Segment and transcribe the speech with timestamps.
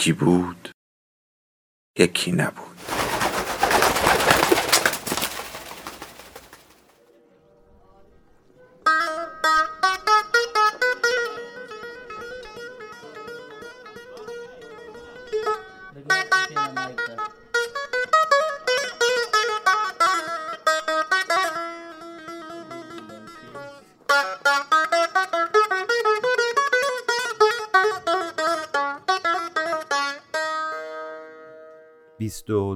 [0.00, 0.70] یکی بود
[1.98, 2.69] یکی نبود.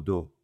[0.05, 0.35] دو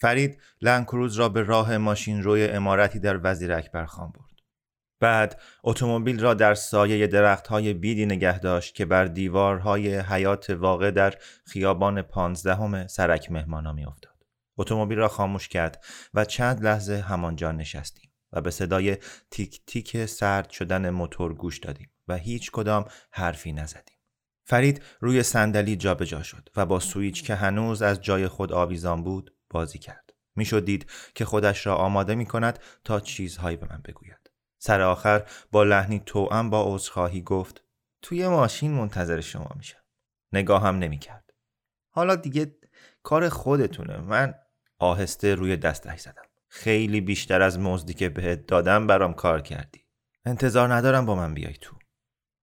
[0.00, 4.30] فرید لنکروز را به راه ماشین روی امارتی در وزیر اکبر خان برد.
[5.00, 11.14] بعد اتومبیل را در سایه درختهای بیدی نگه داشت که بر دیوارهای حیات واقع در
[11.46, 14.14] خیابان پانزدهم سرک مهمانا می افتاد.
[14.58, 18.96] اتومبیل را خاموش کرد و چند لحظه همانجا نشستیم و به صدای
[19.30, 23.99] تیک تیک سرد شدن موتور گوش دادیم و هیچ کدام حرفی نزدیم.
[24.50, 29.34] فرید روی صندلی جابجا شد و با سویچ که هنوز از جای خود آویزان بود
[29.50, 30.14] بازی کرد.
[30.36, 34.30] می‌شد دید که خودش را آماده می کند تا چیزهایی به من بگوید.
[34.58, 37.64] سر آخر با لحنی توأم با عذرخواهی گفت
[38.02, 39.80] توی ماشین منتظر شما میشم.
[40.32, 41.30] نگاهم نمی کرد.
[41.90, 42.56] حالا دیگه
[43.02, 43.96] کار خودتونه.
[43.96, 44.34] من
[44.78, 46.22] آهسته روی دستش زدم.
[46.48, 49.84] خیلی بیشتر از مزدی که بهت دادم برام کار کردی.
[50.24, 51.79] انتظار ندارم با من بیای تو.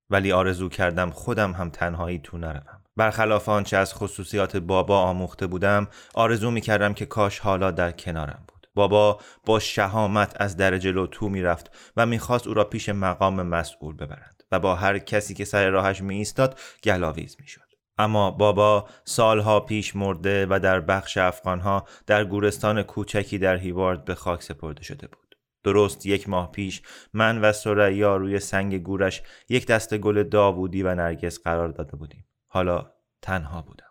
[0.10, 2.82] ولی آرزو کردم خودم هم تنهایی تو نروم.
[2.98, 8.44] برخلاف آنچه از خصوصیات بابا آموخته بودم آرزو می کردم که کاش حالا در کنارم
[8.48, 8.68] بود.
[8.76, 13.96] بابا با شهامت از در جلو تو می‌رفت و می‌خواست او را پیش مقام مسئول
[13.96, 17.62] ببرند و با هر کسی که سر راهش می ایستاد گلاویز می‌شد.
[17.98, 24.16] اما بابا سالها پیش مرده و در بخش افغانها در گورستان کوچکی در هیوارد به
[24.16, 25.27] خاک سپرده شده بود.
[25.68, 26.82] درست یک ماه پیش
[27.14, 32.26] من و سریا روی سنگ گورش یک دست گل داوودی و نرگس قرار داده بودیم.
[32.48, 32.92] حالا
[33.22, 33.88] تنها بودم.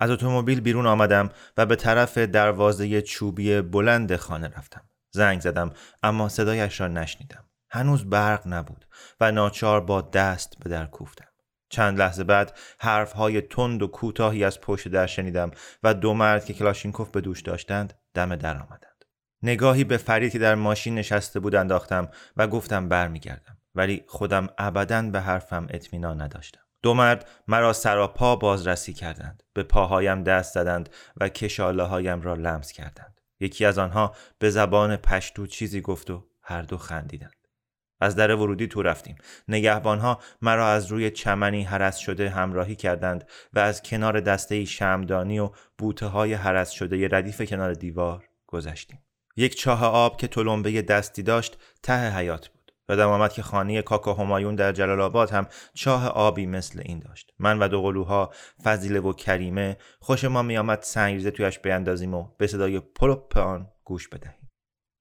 [0.00, 4.82] از اتومبیل بیرون آمدم و به طرف دروازه چوبی بلند خانه رفتم.
[5.10, 5.70] زنگ زدم
[6.02, 7.44] اما صدایش را نشنیدم.
[7.70, 8.86] هنوز برق نبود
[9.20, 11.28] و ناچار با دست به در کوفتم.
[11.68, 15.50] چند لحظه بعد حرفهای تند و کوتاهی از پشت در شنیدم
[15.82, 18.91] و دو مرد که کلاشینکوف به دوش داشتند دم در آمدند.
[19.42, 23.56] نگاهی به فرید که در ماشین نشسته بود انداختم و گفتم برمیگردم.
[23.74, 26.60] ولی خودم ابدا به حرفم اطمینان نداشتم.
[26.82, 29.42] دو مرد مرا سراپا بازرسی کردند.
[29.52, 33.20] به پاهایم دست زدند و کشاله هایم را لمس کردند.
[33.40, 37.32] یکی از آنها به زبان پشتو چیزی گفت و هر دو خندیدند.
[38.00, 39.16] از در ورودی تو رفتیم.
[39.48, 45.50] نگهبانها مرا از روی چمنی حرس شده همراهی کردند و از کنار دسته شمدانی و
[45.78, 48.98] بوته های حرس شده ردیف کنار دیوار گذشتیم.
[49.36, 52.62] یک چاه آب که تلمبه دستی داشت ته حیات بود
[52.92, 57.32] یادم آمد که خانه کاکا همایون در جلال آباد هم چاه آبی مثل این داشت.
[57.38, 58.32] من و دو قلوها
[58.64, 64.08] فضیله و کریمه خوش ما میآمد سنگریزه تویش بیاندازیم و به صدای پلوپ آن گوش
[64.08, 64.50] بدهیم.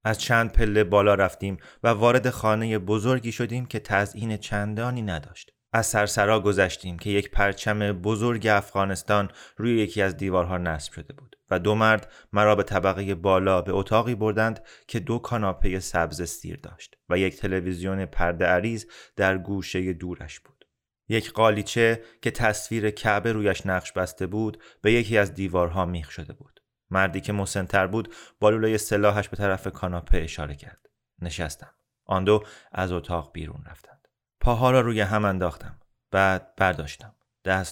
[0.03, 5.51] از چند پله بالا رفتیم و وارد خانه بزرگی شدیم که تزئین چندانی نداشت.
[5.73, 11.35] از سرسرا گذشتیم که یک پرچم بزرگ افغانستان روی یکی از دیوارها نصب شده بود
[11.49, 16.59] و دو مرد مرا به طبقه بالا به اتاقی بردند که دو کاناپه سبز سیر
[16.63, 20.65] داشت و یک تلویزیون پرده عریض در گوشه دورش بود.
[21.09, 26.33] یک قالیچه که تصویر کعبه رویش نقش بسته بود به یکی از دیوارها میخ شده
[26.33, 26.59] بود.
[26.89, 30.85] مردی که مسنتر بود با لوله سلاحش به طرف کاناپه اشاره کرد.
[31.21, 31.73] نشستم.
[32.05, 33.90] آن دو از اتاق بیرون رفتند.
[34.41, 35.79] پاها را روی هم انداختم.
[36.11, 37.15] بعد برداشتم.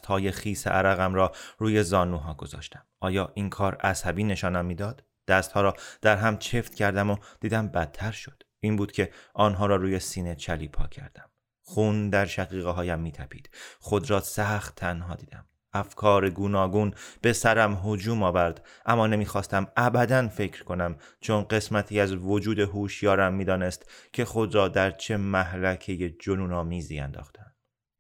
[0.07, 2.85] های خیس عرقم را روی زانوها گذاشتم.
[2.99, 8.11] آیا این کار عصبی نشانم می‌داد؟ دستها را در هم چفت کردم و دیدم بدتر
[8.11, 8.43] شد.
[8.59, 11.29] این بود که آنها را روی سینه چلی پا کردم.
[11.61, 13.49] خون در شقیقه هایم می تپید.
[13.79, 15.48] خود را سخت تنها دیدم.
[15.73, 18.67] افکار گوناگون به سرم هجوم آورد.
[18.85, 24.91] اما نمی‌خواستم ابدا فکر کنم چون قسمتی از وجود هوشیارم می‌دانست که خود را در
[24.91, 27.49] چه محلکه جنونآمیزی انداختم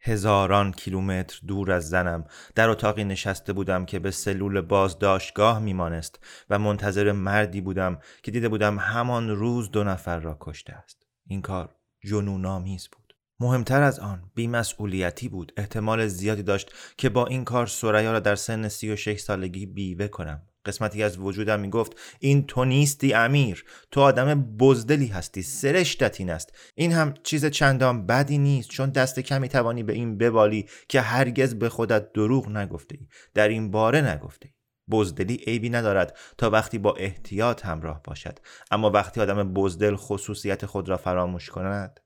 [0.01, 2.25] هزاران کیلومتر دور از زنم
[2.55, 6.19] در اتاقی نشسته بودم که به سلول بازداشتگاه میمانست
[6.49, 11.07] و منتظر مردی بودم که دیده بودم همان روز دو نفر را کشته است.
[11.27, 13.08] این کار جنونآمیز بود.
[13.41, 15.53] مهمتر از آن بیمسئولیتی بود.
[15.57, 20.41] احتمال زیادی داشت که با این کار سریا را در سن 36 سالگی بیوه کنم.
[20.65, 23.65] قسمتی از وجودم می‌گفت این تو نیستی امیر.
[23.91, 26.57] تو آدم بزدلی هستی سرشتت این است.
[26.75, 31.55] این هم چیز چندان بدی نیست چون دست کمی توانی به این ببالی که هرگز
[31.55, 34.53] به خودت دروغ نگفته ای در این باره نگفته ای
[34.91, 38.39] بزدلی عیبی ندارد تا وقتی با احتیاط همراه باشد.
[38.71, 41.99] اما وقتی آدم بزدل خصوصیت خود را فراموش کند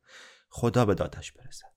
[0.55, 1.73] خدا به دادش برسد.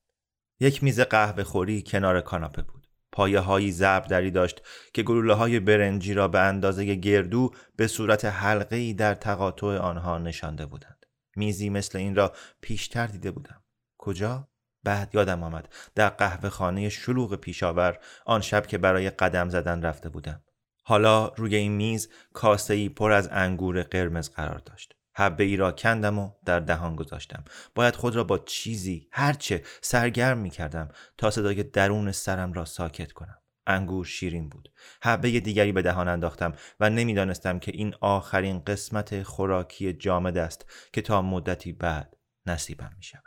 [0.61, 2.87] یک میز قهوه خوری کنار کاناپه بود.
[3.13, 4.63] پایه هایی دری داشت
[4.95, 10.19] که گلوله های برنجی را به اندازه گردو به صورت حلقه ای در تقاطع آنها
[10.19, 11.07] نشانده بودند.
[11.37, 13.65] میزی مثل این را پیشتر دیده بودم.
[13.99, 14.49] کجا؟
[14.85, 20.09] بعد یادم آمد در قهوه خانه شلوغ پیشاور آن شب که برای قدم زدن رفته
[20.09, 20.45] بودم.
[20.85, 24.96] حالا روی این میز کاسه ای پر از انگور قرمز قرار داشت.
[25.17, 27.45] حبه ای را کندم و در دهان گذاشتم.
[27.75, 33.13] باید خود را با چیزی هرچه سرگرم می کردم تا صدای درون سرم را ساکت
[33.13, 33.39] کنم.
[33.67, 34.73] انگور شیرین بود.
[35.03, 41.03] حبه دیگری به دهان انداختم و نمی‌دانستم که این آخرین قسمت خوراکی جامد است که
[41.03, 42.17] تا مدتی بعد
[42.47, 43.26] نصیبم می شود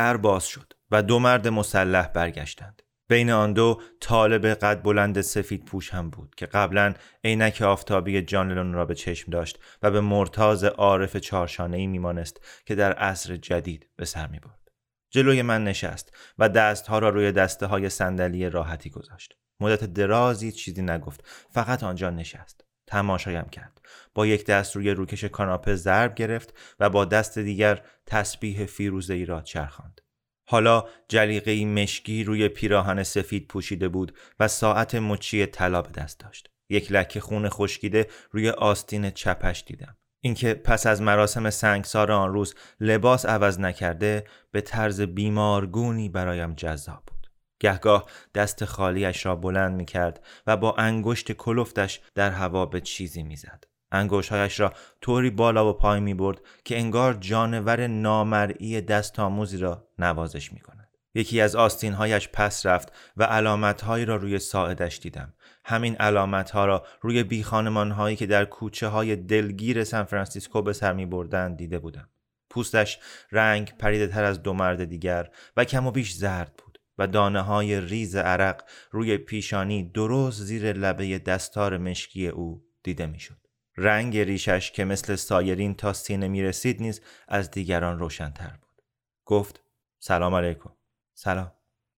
[0.00, 2.82] در باز شد و دو مرد مسلح برگشتند.
[3.08, 6.94] بین آن دو طالب قد بلند سفید پوش هم بود که قبلا
[7.24, 12.74] عینک آفتابی جان را به چشم داشت و به مرتاز عارف چارشانه ای میمانست که
[12.74, 14.68] در عصر جدید به سر می برد.
[15.10, 19.34] جلوی من نشست و دستها را روی دسته های صندلی راحتی گذاشت.
[19.60, 22.64] مدت درازی چیزی نگفت فقط آنجا نشست.
[22.90, 23.80] تماشایم کرد.
[24.14, 29.24] با یک دست روی روکش کاناپه ضرب گرفت و با دست دیگر تسبیح فیروزه ای
[29.24, 30.00] را چرخاند.
[30.48, 36.50] حالا جلیقه مشکی روی پیراهن سفید پوشیده بود و ساعت مچی طلا به دست داشت.
[36.68, 39.96] یک لکه خون خشکیده روی آستین چپش دیدم.
[40.20, 47.02] اینکه پس از مراسم سنگسار آن روز لباس عوض نکرده به طرز بیمارگونی برایم جذاب
[47.06, 47.19] بود.
[47.60, 53.22] گهگاه دست خالیش را بلند می کرد و با انگشت کلفتش در هوا به چیزی
[53.22, 53.64] می زد.
[53.92, 59.88] انگشتهایش را طوری بالا و پایین می برد که انگار جانور نامرئی دست آموزی را
[59.98, 60.88] نوازش می کند.
[61.14, 65.34] یکی از آستینهایش پس رفت و علامتهایی را روی ساعدش دیدم.
[65.64, 71.06] همین علامتها را روی بیخانمانهایی که در کوچه های دلگیر سان فرانسیسکو به سر می
[71.06, 72.08] بردن دیده بودم.
[72.50, 72.98] پوستش
[73.32, 76.69] رنگ پریده تر از دو مرد دیگر و کم و بیش زرد بود.
[77.00, 83.46] و دانه های ریز عرق روی پیشانی درست زیر لبه دستار مشکی او دیده می‌شد.
[83.76, 88.82] رنگ ریشش که مثل سایرین تا سینه می رسید نیز از دیگران روشنتر بود.
[89.24, 89.60] گفت
[89.98, 90.70] سلام علیکم.
[91.14, 91.52] سلام.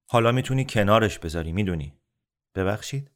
[0.06, 1.98] حالا می‌تونی کنارش بذاری می‌دونی.
[2.54, 3.10] ببخشید؟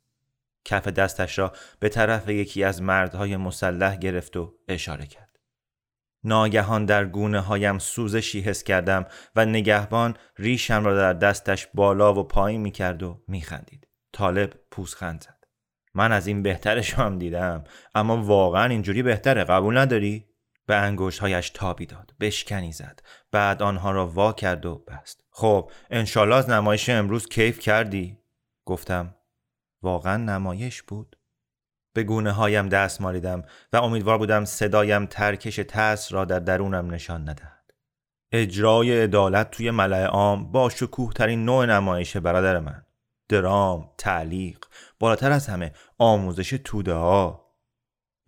[0.64, 5.25] کف دستش را به طرف یکی از مردهای مسلح گرفت و اشاره کرد.
[6.26, 9.06] ناگهان در گونه هایم سوزشی حس کردم
[9.36, 13.88] و نگهبان ریشم را در دستش بالا و پایین می کرد و می خندید.
[14.12, 15.44] طالب پوزخند زد.
[15.94, 20.26] من از این بهترش هم دیدم اما واقعا اینجوری بهتره قبول نداری؟
[20.66, 25.70] به انگشت هایش تابی داد بشکنی زد بعد آنها را وا کرد و بست خب
[25.90, 28.18] انشالله از نمایش امروز کیف کردی؟
[28.64, 29.14] گفتم
[29.82, 31.15] واقعا نمایش بود؟
[31.96, 37.28] به گونه هایم دست مالیدم و امیدوار بودم صدایم ترکش تس را در درونم نشان
[37.28, 37.70] ندهد.
[38.32, 42.82] اجرای عدالت توی ملع عام با شکوه ترین نوع نمایش برادر من.
[43.28, 44.58] درام، تعلیق،
[45.00, 47.54] بالاتر از همه آموزش توده ها.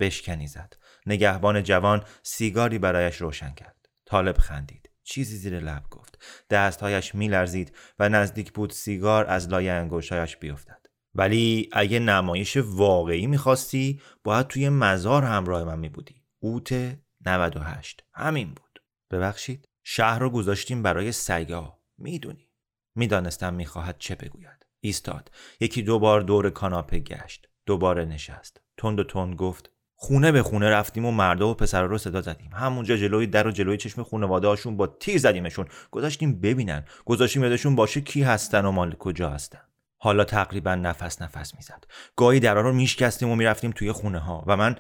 [0.01, 0.75] بشکنی زد.
[1.07, 3.89] نگهبان جوان سیگاری برایش روشن کرد.
[4.07, 4.91] طالب خندید.
[5.03, 6.19] چیزی زیر لب گفت.
[6.51, 10.78] دستهایش میلرزید و نزدیک بود سیگار از لای انگشتهایش بیفتد.
[11.19, 16.23] ولی اگه نمایش واقعی می‌خواستی باید توی مزار همراه من میبودی.
[16.39, 18.83] اوت 98 همین بود.
[19.11, 19.69] ببخشید.
[19.85, 22.49] شهر رو گذاشتیم برای سگا می‌دونی.
[22.95, 24.67] می‌دانستم می‌خواهد چه بگوید.
[24.81, 25.31] ایستاد.
[25.61, 27.49] یکی دو بار دور کاناپه گشت.
[27.67, 28.61] دوباره نشست.
[28.77, 32.51] تند و تند گفت خونه به خونه رفتیم و مردا و پسرا رو صدا زدیم.
[32.53, 35.67] همونجا جلوی در و جلوی چشم خانواده هاشون با تیر زدیمشون.
[35.91, 36.85] گذاشتیم ببینن.
[37.05, 39.68] گذاشتیم یادشون باشه کی هستن و مال کجا هستن.
[39.99, 41.85] حالا تقریبا نفس نفس می‌زد.
[42.17, 44.77] گاهی درا رو میشکستیم و می‌رفتیم توی خونه ها و من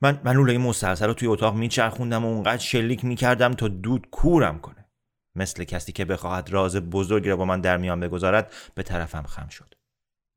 [0.00, 4.58] من من لوله مسلسل رو توی اتاق میچرخوندم و اونقدر شلیک می‌کردم تا دود کورم
[4.58, 4.90] کنه.
[5.34, 9.48] مثل کسی که بخواهد راز بزرگی را با من در میان بگذارد به طرفم خم
[9.48, 9.74] شد.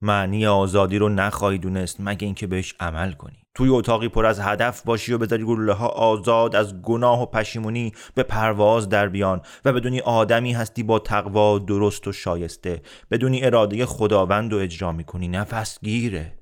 [0.03, 3.37] معنی آزادی رو نخواهی دونست مگه اینکه بهش عمل کنی.
[3.55, 7.93] توی اتاقی پر از هدف باشی و بذاری گلوله ها آزاد از گناه و پشیمونی
[8.15, 12.81] به پرواز در بیان و بدونی آدمی هستی با تقوا درست و شایسته.
[13.11, 15.27] بدونی اراده خداوند و اجرا می‌کنی.
[15.27, 16.39] نفس گیره.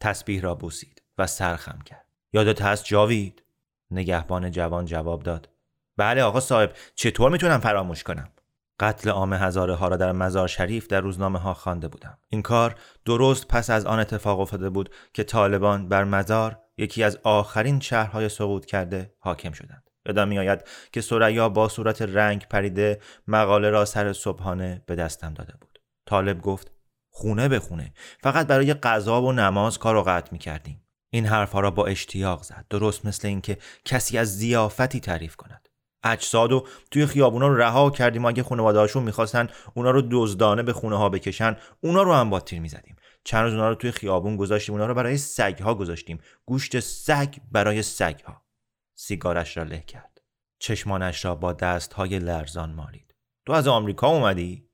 [0.00, 2.06] تسبیح را بوسید و سرخم کرد.
[2.32, 3.42] یادت هست جاوید؟
[3.90, 5.48] نگهبان جوان جواب داد.
[5.96, 6.72] بله آقا صاحب.
[6.94, 8.28] چطور می‌تونم فراموش کنم؟
[8.80, 12.18] قتل عام هزاره ها را در مزار شریف در روزنامه ها خوانده بودم.
[12.28, 12.74] این کار
[13.04, 18.28] درست پس از آن اتفاق افتاده بود که طالبان بر مزار یکی از آخرین شهرهای
[18.28, 19.90] سقوط کرده حاکم شدند.
[20.06, 25.54] یادم میآید که سریا با صورت رنگ پریده مقاله را سر صبحانه به دستم داده
[25.60, 25.78] بود.
[26.06, 26.72] طالب گفت
[27.10, 31.70] خونه به خونه فقط برای غذا و نماز کار قطع می کردیم این حرفها را
[31.70, 35.68] با اشتیاق زد درست مثل اینکه کسی از زیافتی تعریف کند.
[36.04, 40.72] اجساد و توی خیابونا رو رها کردیم و اگه خانواده‌هاشون می‌خواستن اونا رو دزدانه به
[40.72, 42.96] خونه ها بکشن اونا رو هم با تیر می‌زدیم.
[43.24, 46.18] چند روز اونا رو توی خیابون گذاشتیم اونا رو برای سگ ها گذاشتیم.
[46.46, 48.42] گوشت سگ برای سگ ها
[48.94, 50.20] سیگارش را له کرد.
[50.58, 53.14] چشمانش را با دست های لرزان مالید.
[53.46, 54.68] تو از آمریکا اومدی؟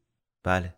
[0.44, 0.74] بله.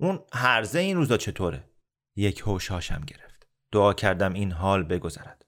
[0.00, 1.70] اون هرزه این روزا چطوره؟
[2.16, 3.48] یک هوش هاشم گرفت.
[3.72, 5.44] دعا کردم این حال بگذرد.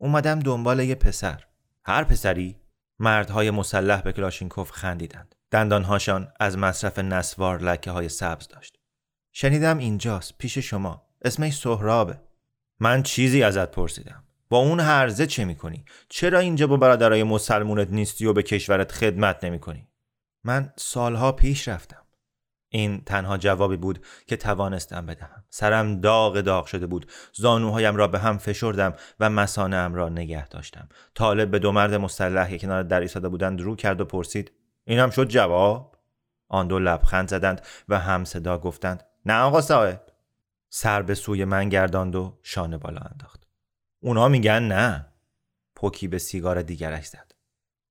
[0.00, 1.44] اومدم دنبال یه پسر.
[1.84, 2.60] هر پسری؟
[2.98, 5.34] مردهای مسلح به کلاشینکوف خندیدند.
[5.50, 8.76] دندانهاشان از مصرف نسوار لکه های سبز داشت.
[9.32, 11.06] شنیدم اینجاست پیش شما.
[11.24, 12.20] اسمش سهرابه.
[12.80, 14.24] من چیزی ازت پرسیدم.
[14.48, 19.44] با اون هرزه چه می‌کنی؟ چرا اینجا با برادرای مسلمونت نیستی و به کشورت خدمت
[19.44, 19.88] نمی‌کنی؟
[20.44, 22.02] من سالها پیش رفتم.
[22.68, 25.44] این تنها جوابی بود که توانستم بدهم.
[25.50, 27.10] سرم داغ داغ شده بود.
[27.32, 30.88] زانوهایم را به هم فشردم و مسانم را نگه داشتم.
[31.14, 34.52] طالب به دو مرد مسلح که کنار در ایستاده بودند رو کرد و پرسید
[34.84, 35.96] اینم شد جواب؟
[36.48, 40.00] آن دو لبخند زدند و هم صدا گفتند نه آقا صاحب.
[40.70, 43.46] سر به سوی من گرداند و شانه بالا انداخت.
[44.00, 45.06] اونا میگن نه.
[45.76, 47.32] پوکی به سیگار دیگرش زد.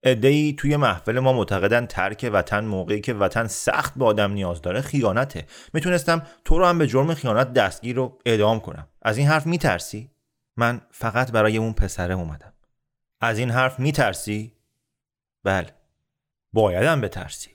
[0.03, 4.81] ای توی محفل ما معتقدن ترک وطن موقعی که وطن سخت به آدم نیاز داره
[4.81, 5.45] خیانته.
[5.73, 8.87] می‌تونستم تو رو هم به جرم خیانت دستگیر و اعدام کنم.
[9.01, 10.11] از این حرف میترسی؟
[10.57, 12.53] من فقط برای اون پسره اومدم.
[13.21, 14.53] از این حرف میترسی؟
[15.43, 15.69] بله.
[16.53, 17.51] بایدم بترسی.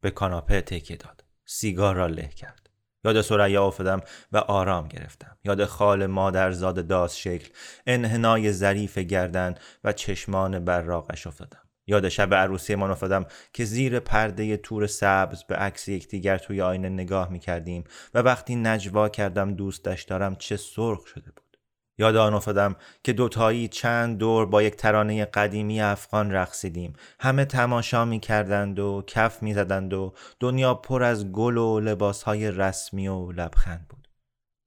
[0.00, 1.24] به کاناپه تکیه داد.
[1.44, 2.70] سیگار را له کرد.
[3.04, 4.00] یاد سریا افتادم
[4.32, 5.38] و آرام گرفتم.
[5.44, 7.48] یاد خال مادرزاد داس شکل.
[7.86, 11.63] انحنای ظریف گردن و چشمان براقش افتادم.
[11.86, 16.88] یاد شب عروسی من افتادم که زیر پرده تور سبز به عکس یکدیگر توی آینه
[16.88, 21.58] نگاه می کردیم و وقتی نجوا کردم دوستش دارم چه سرخ شده بود.
[21.98, 26.92] یاد آن افتادم که دوتایی چند دور با یک ترانه قدیمی افغان رقصیدیم.
[27.20, 32.22] همه تماشا می کردند و کف می زدند و دنیا پر از گل و لباس
[32.22, 34.08] های رسمی و لبخند بود.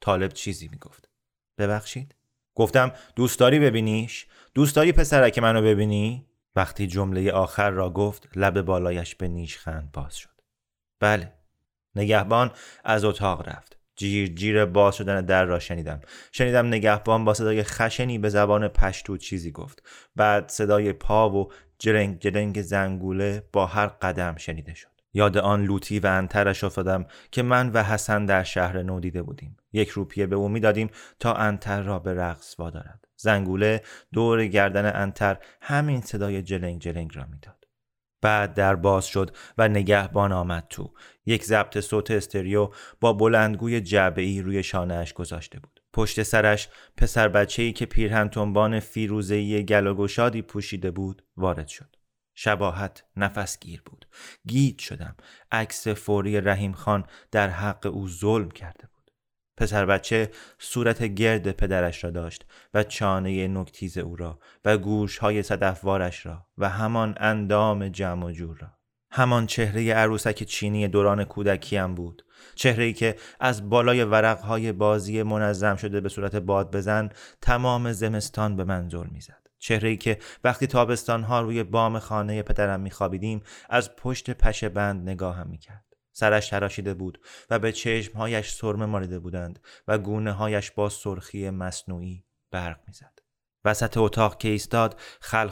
[0.01, 1.09] طالب چیزی می گفت
[1.57, 2.15] ببخشید.
[2.55, 8.61] گفتم دوست داری ببینیش؟ دوست داری پسرک منو ببینی؟ وقتی جمله آخر را گفت لب
[8.61, 10.41] بالایش به نیشخند باز شد.
[10.99, 11.33] بله.
[11.95, 12.51] نگهبان
[12.83, 13.77] از اتاق رفت.
[13.95, 16.01] جیر جیر باز شدن در را شنیدم.
[16.31, 19.83] شنیدم نگهبان با صدای خشنی به زبان پشتو چیزی گفت.
[20.15, 24.89] بعد صدای پا و جرنگ جرنگ زنگوله با هر قدم شنیده شد.
[25.13, 29.57] یاد آن لوتی و انترش افتادم که من و حسن در شهر نو دیده بودیم.
[29.73, 30.89] یک روپیه به او می‌دادیم
[31.19, 33.06] تا انتر را به رقص وادارد.
[33.17, 33.81] زنگوله
[34.13, 37.67] دور گردن انتر همین صدای جلنگ جلنگ را می‌داد.
[38.21, 40.93] بعد در باز شد و نگهبان آمد تو.
[41.25, 42.69] یک ضبط صوت استریو
[43.01, 45.83] با بلندگوی جعبه ای روی شانهاش گذاشته بود.
[45.93, 51.67] پشت سرش پسر بچه ای که پیرهن تنبان فیروزه‌ای گل و گشادی پوشیده بود وارد
[51.67, 51.95] شد.
[52.35, 54.05] شباهت نفسگیر بود.
[54.47, 55.15] گیت شدم.
[55.51, 58.96] عکس فوری رحیم خان در حق او ظلم کرده بود.
[59.57, 66.25] پسر بچه صورت گرد پدرش را داشت و چانه نکتیز او را و گوشهای صدفوارش
[66.25, 68.67] را و همان اندام جمع و جور را.
[69.11, 72.25] همان چهره عروسک چینی دوران کودکیم بود.
[72.55, 77.09] چهره که از بالای ورقهای بازی منظم شده به صورت باد بزن
[77.41, 79.47] تمام زمستان به من ظلم می‌زد.
[79.59, 85.47] چهره که وقتی تابستان ها روی بام خانه پدرم میخوابیدیم از پشت پشه بند نگاهم
[85.47, 85.86] می‌کرد.
[86.19, 92.23] سرش تراشیده بود و به چشمهایش سرمه ماریده بودند و گونه هایش با سرخی مصنوعی
[92.51, 93.19] برق می‌زد.
[93.65, 94.99] وسط اتاق که ایستاد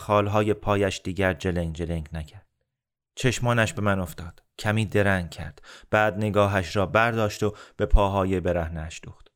[0.07, 2.48] های پایش دیگر جلنگ جلنگ نکرد.
[3.15, 4.43] چشمانش به من افتاد.
[4.60, 5.62] کمی درنگ کرد.
[5.91, 9.27] بعد نگاهش را برداشت و به پاهای برهنش دوخت.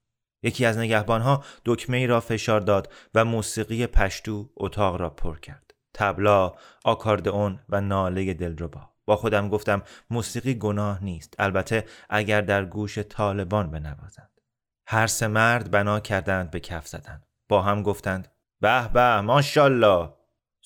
[0.44, 5.72] یکی از نگهبانها دکمه ای را فشار داد و موسیقی پشتو اتاق را پر کرد.
[5.94, 6.54] تبلا،
[6.86, 8.89] آکاردئون و ناله دلربا.
[9.10, 11.36] با خودم گفتم موسیقی گناه نیست.
[11.40, 14.42] البته اگر در گوش طالبان بنوازند.
[14.88, 17.24] هر سه مرد بنا کردند به کف زدن.
[17.50, 18.28] با هم گفتند
[18.62, 20.14] به به ماشالله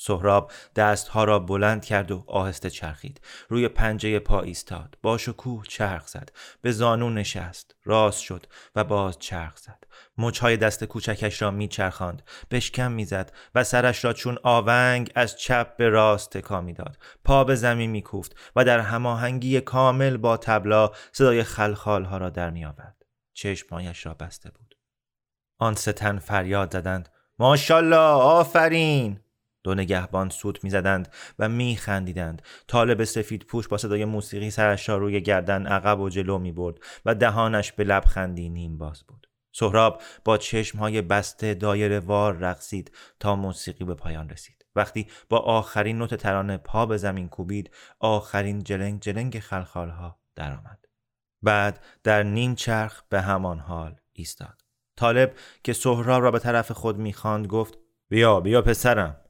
[0.06, 3.22] سهراب دستها را بلند کرد و آهسته چرخید.
[3.50, 4.98] روی پنجه پا ایستاد.
[5.02, 6.30] با شکوه چرخ زد.
[6.62, 7.76] به زانو نشست.
[7.84, 8.46] راست شد
[8.76, 9.84] و باز چرخ زد.
[10.18, 12.22] مچهای دست کوچکش را میچرخاند.
[12.52, 16.98] بشکم می‌زد و سرش را چون آونگ از چپ به راست تکا می‌داد.
[17.24, 23.06] پا به زمین میکوفت و در هماهنگی کامل با تبلا صدای خلخالها را در میآورد.
[23.34, 24.76] چشمهایش را بسته بود.
[25.60, 27.10] آن ستن فریاد زدند.
[27.40, 29.23] ماشالله آفرین!
[29.64, 32.42] دو نگهبان سوت می‌زدند و میخندیدند.
[32.68, 36.76] طالب سفید پوش با صدای موسیقی سرش را روی گردن عقب و جلو می برد
[37.06, 39.28] و دهانش به لبخندی نیم باز بود.
[39.56, 40.40] سهراب با
[40.80, 44.66] های بسته دایر وار رقصید تا موسیقی به پایان رسید.
[44.76, 50.86] وقتی با آخرین نوت ترانه پا به زمین کوبید آخرین جلنگ جلنگ خلخالها درآمد.
[51.42, 54.62] بعد در نیم چرخ به همان حال ایستاد.
[54.98, 57.78] طالب که سهراب را به طرف خود می‌خواند گفت
[58.10, 59.23] بیا بیا پسرم.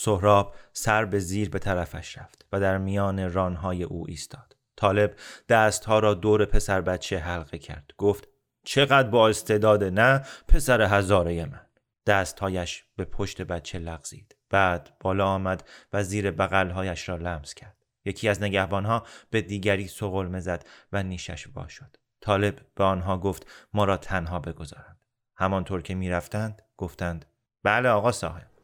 [0.00, 4.56] سهراب سر به زیر به طرفش رفت و در میان رانهای او ایستاد.
[4.76, 5.14] طالب
[5.48, 7.92] دستها را دور پسر بچه حلقه کرد.
[7.96, 8.28] گفت
[8.64, 11.66] چقدر با استعداد نه پسر هزاره من.
[12.06, 14.36] دستهایش به پشت بچه لغزید.
[14.50, 17.76] بعد بالا آمد و زیر بغلهایش را لمس کرد.
[18.04, 21.96] یکی از نگهبانها به دیگری سغلمه زد و نیشش وا شد.
[22.20, 25.00] طالب به آنها گفت ما را تنها بگذارند.
[25.36, 27.26] همانطور که می‌رفتند گفتند
[27.62, 28.57] بله آقا صاحب.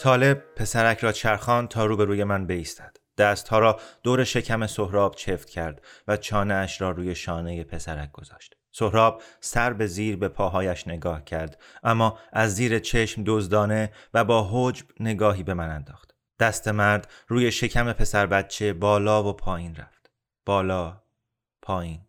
[0.00, 2.96] طالب پسرک را چرخان تا روبروی من بیستد.
[3.18, 8.59] دستها را دور شکم سهراب چفت کرد و چانه اش را روی شانه پسرک گذاشت.
[8.72, 14.48] سهراب سر به زیر به پاهایش نگاه کرد اما از زیر چشم دزدانه و با
[14.52, 16.14] حجب نگاهی به من انداخت.
[16.38, 20.10] دست مرد روی شکم پسر بچه بالا و پایین رفت.
[20.46, 21.02] بالا
[21.62, 22.00] پایین.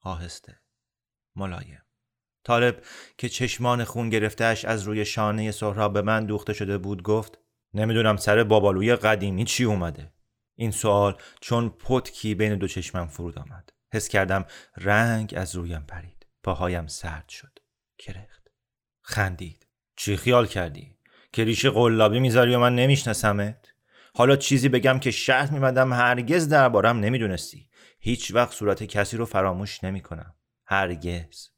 [0.00, 0.60] آهسته.
[1.36, 1.82] ملایم.
[2.44, 2.82] طالب
[3.18, 7.38] که چشمان خون گرفتهش از روی شانه سهراب به من دوخته شده بود گفت
[7.74, 10.12] نمی‌دونم سر بابالوی قدیمی چی اومده.
[10.54, 13.75] این سوال چون پتکی بین دو چشمم فرود آمد.
[13.92, 14.44] حس کردم
[14.76, 16.26] رنگ از رویم پرید.
[16.42, 17.58] پاهایم سرد شد.
[17.98, 18.48] کرخت.
[19.00, 19.66] خندید.
[19.96, 20.96] چی خیال کردی؟
[21.32, 23.72] که ریشه قلابی می‌ذاری و من نمیشناسمت؟
[24.14, 27.70] حالا چیزی بگم که شهر میمدم هرگز دربارم نمی‌دونستی.
[28.00, 30.34] هیچ وقت صورت کسی رو فراموش نمی‌کنم.
[30.66, 31.48] هرگز.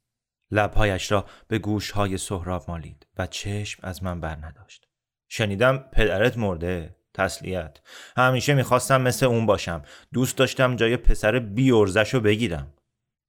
[0.51, 4.87] لبهایش را به گوشهای سهراب مالید و چشم از من بر نداشت
[5.27, 6.98] شنیدم پدرت مرده.
[7.19, 7.77] تسلیت.
[8.17, 9.81] همیشه می‌خواستم مثل اون باشم.
[10.13, 12.73] دوست داشتم جای پسر بیورزش رو بگیرم.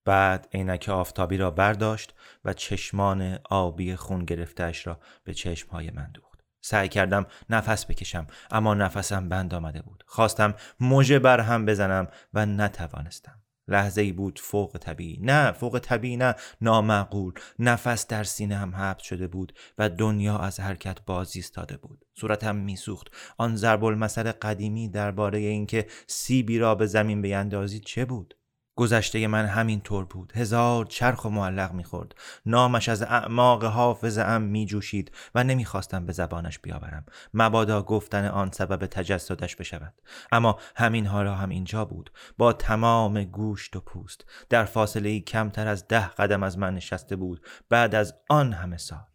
[0.04, 6.40] بعد عینک آفتابی را برداشت و چشمان آبی خون گرفتهش را به چشمهای من دوخت.
[6.60, 10.04] سعی کردم نفس بکشم اما نفسم بند آمده بود.
[10.06, 13.42] خواستم موژه بر هم بزنم و نتوانستم.
[13.70, 15.18] لحظه ای بود فوق طبیعی.
[15.22, 16.34] نه فوق طبیعی نه.
[16.60, 17.32] نامعقول.
[17.58, 22.04] نفس در سینه هم حبس شده بود و دنیا از حرکت باز ایستاده بود.
[22.14, 23.08] صورتم میسوخت.
[23.38, 28.39] آن ضرب المثل قدیمی درباره اینکه سیبی را به زمین بیندازی چه بود؟
[28.80, 30.32] گذشته من همین طور بود.
[30.36, 32.14] هزار چرخ و معلق می‌خورد.
[32.46, 37.06] نامش از اعماق حافظ ام میجوشید و نمی‌خواستم به زبانش بیاورم.
[37.34, 39.94] مبادا گفتن آن سبب تجسدش بشود.
[40.32, 42.10] اما همین حالا هم اینجا بود.
[42.38, 44.24] با تمام گوشت و پوست.
[44.48, 47.46] در فاصله کمتر از ده قدم از من نشسته بود.
[47.68, 49.08] بعد از آن همه سال.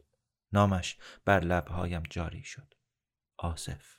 [0.54, 2.74] نامش بر لبهایم جاری شد.
[3.38, 3.98] آصف.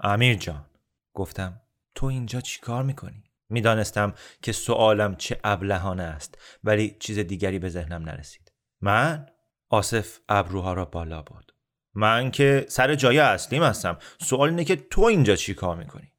[0.00, 0.66] امیر جان.
[1.14, 1.60] گفتم
[1.94, 8.02] تو اینجا چیکار می‌کنی؟ می‌دانستم که سوالم چه ابلهانه است ولی چیز دیگری به ذهنم
[8.02, 8.52] نرسید.
[8.80, 9.26] من؟
[9.70, 11.50] آصف ابروها را بالا برد.
[11.94, 13.98] من که سر جای اصلیم هستم.
[14.20, 16.12] سوال اینه که تو اینجا چی کار می‌کنی؟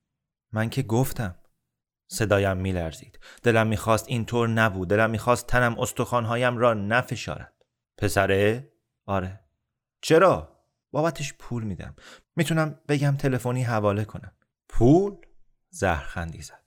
[0.53, 1.35] من که گفتم.
[2.07, 3.19] صدایم میلرزید.
[3.43, 4.89] دلم می‌خواست اینطور نبود.
[4.89, 7.53] دلم می‌خواست تنم استخوانهایم را نفشارد.
[7.97, 8.71] پسره؟
[9.05, 9.39] آره.
[10.01, 11.95] چرا؟ بابتش پول میدم.
[12.35, 14.31] می‌تونم بگم تلفنی حواله کنم.
[14.69, 15.15] پول؟
[15.69, 16.64] زهرخندی زد.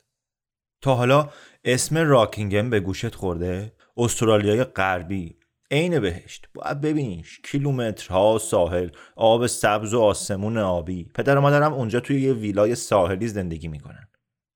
[0.80, 1.28] تا حالا
[1.64, 5.36] اسم راکینگم به گوشت خورده؟ استرالیای غربی.
[5.70, 6.48] عین بهشت.
[6.54, 7.40] باید ببینیش.
[7.44, 11.04] کیلومترها ساحل آب سبز و آسمون آبی.
[11.14, 14.08] پدر و مادرم اونجا توی یه ویلای ساحلی زندگی می‌کنن.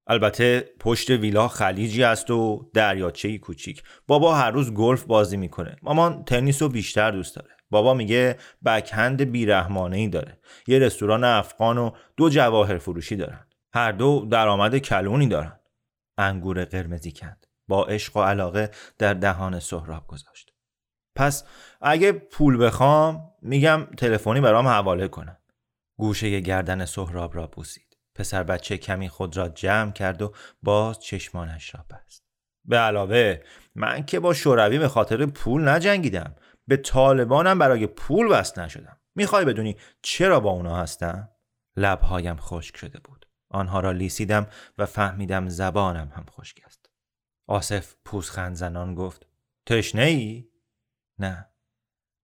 [0.07, 3.83] البته پشت ویلا خلیجی است و دریاچه کوچیک.
[4.07, 5.77] بابا هر روز گلف بازی می‌کنه.
[5.83, 7.51] مامان تنیس رو بیشتر دوست داره.
[7.71, 10.39] بابا میگه بکهند بیرحمانه ای داره.
[10.67, 13.47] یه رستوران افغان و دو جواهر فروشی دارن.
[13.75, 15.59] هر دو درآمد کلونی دارن.
[16.19, 20.53] انگور قرمزی کند با عشق و علاقه در دهان سهراب گذاشت.
[21.17, 21.45] پس
[21.81, 25.37] اگه پول بخوام میگم تلفنی برام حواله کنم.
[25.99, 27.97] گوشه گردن سهراب را بوسید.
[28.15, 32.25] پسر بچه کمی خود را جمع کرد و باز چشمانش را بست.
[32.65, 33.41] به علاوه
[33.75, 36.35] من که با شوروی به خاطر پول نجنگیدم.
[36.67, 38.97] به طالبانم برای پول وصل نشدم.
[39.15, 41.29] می‌خوای بدونی چرا با اونا هستم؟
[41.77, 43.22] لبهایم خشک شده بود.
[43.53, 44.47] آنها را لیسیدم
[44.79, 46.91] و فهمیدم زبانم هم خشک است.
[47.47, 49.27] آصف پوزخند زنان گفت
[49.67, 50.49] تشنه ای؟
[51.19, 51.49] نه.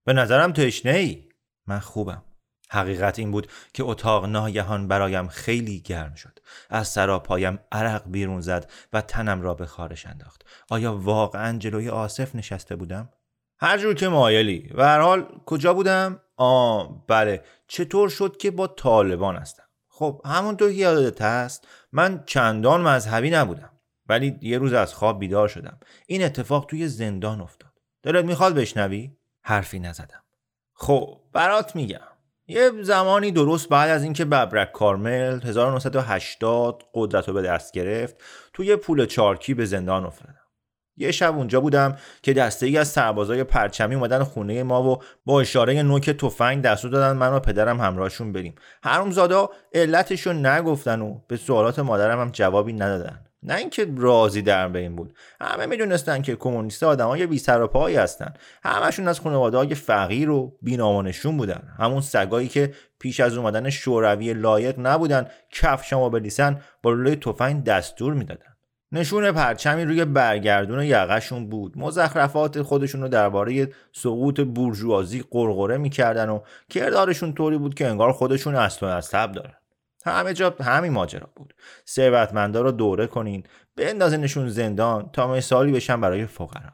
[0.04, 1.28] به نظرم تشنه ای
[1.66, 2.22] من خوبم.
[2.70, 6.38] حقیقت این بود که اتاق ناگهان برایم خیلی گرم شد.
[6.70, 10.44] از سراپایم عرق بیرون زد و تنم را به خارش انداخت.
[10.70, 13.08] آیا واقعا جلوی آصف نشسته بودم؟
[13.60, 14.70] هر جور که مایلی.
[14.74, 17.44] و حال کجا بودم؟ آ بله.
[17.68, 19.67] چطور شد که با طالبان هستم؟
[19.98, 23.70] خب همونطور که یادت هست من چندان مذهبی نبودم
[24.08, 25.80] ولی یه روز از خواب بیدار شدم.
[26.06, 27.72] این اتفاق توی زندان افتاد.
[28.02, 29.10] دلت می‌خواد بشنوی؟
[29.42, 30.22] حرفی نزدم.
[30.74, 32.08] خب برات میگم.
[32.46, 38.16] یه زمانی درست بعد از اینکه ببرک کارمل 1980 قدرت رو به دست گرفت
[38.52, 40.37] توی پول چارکی به زندان افتادم
[40.98, 45.40] یه شب اونجا بودم که دسته ای از سربازای پرچمی اومدن خونه ما و با
[45.40, 48.54] اشاره نوک تفنگ دستور دادن من و پدرم همراهشون بریم.
[48.82, 53.20] حرومزادا علتشو نگفتن و به سوالات مادرم هم جوابی ندادن.
[53.42, 55.14] نه اینکه راضی در بین بود.
[55.40, 58.34] همه می‌دونستن که کمونیست آدمای بی سر و پایی هستن.
[58.62, 61.62] همشون از خانواده های فقیر و بینامانشون بودن.
[61.78, 68.14] همون سگایی که پیش از اومدن شوروی لایق نبودن کفشمو بلیسن با لوله تفنگ دستور
[68.14, 68.54] می‌دادن.
[68.92, 71.78] نشون پرچمی روی برگردون یقشون بود.
[71.78, 78.54] مزخرفات خودشون رو درباره سقوط بورژوازی قرقره می‌کردن و کردارشون طوری بود که انگار خودشون
[78.54, 79.54] اصل و نسب دارن.
[80.04, 81.54] همه جا همین ماجرا بود.
[81.88, 83.42] ثروتمندا رو دوره کنین
[83.76, 86.72] بندازنشون زندان تا مثالی بشن برای فقرا.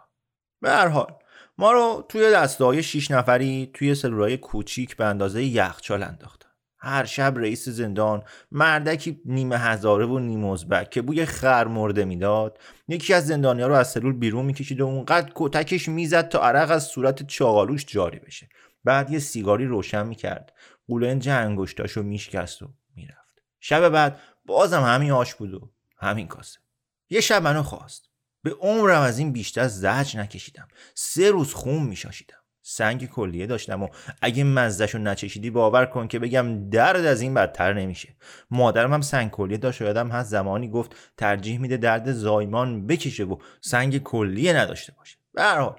[0.61, 1.15] به هر حال
[1.59, 6.44] ما رو توی دستای شیش نفری توی سلولای کوچیک به اندازه یخچال انداختن
[6.85, 12.59] هر شب رئیس زندان مردکی نیمه هزاره و نیمه ازبک که بوی خر مرده می‌داد.
[12.89, 16.85] یکی از زندانیا رو از سلول بیرون می‌کشید و اونقدر کتکش می‌زد تا عرق از
[16.85, 18.49] صورت چاقالوش جاری بشه.
[18.85, 20.53] بعد یه سیگاری روشن می‌کرد.
[20.89, 23.43] قولنج انگشتاشو میشکست و می‌رفت.
[23.61, 26.59] شب بعد بازم همین آش بود و همین کاسه.
[27.11, 28.11] یه شب منو خواست.
[28.43, 30.69] به عمرم از این بیشتر زج نکشیدم.
[30.95, 32.44] سه روز خون میشاشیدم.
[32.67, 33.89] سنگ کلیه داشتم و
[34.23, 38.17] اگه مزدشو نچشیدی باور کن که بگم درد از این بدتر نمیشه.
[38.51, 43.25] مادرم هم سنگ کلیه داشت و یادم هست زمانی گفت ترجیح میده درد زایمان بکشه
[43.25, 45.19] و سنگ کلیه نداشته باشه.
[45.35, 45.77] به هر حال